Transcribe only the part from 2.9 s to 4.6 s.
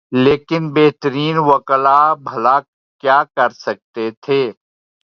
کیا کر سکتے تھے۔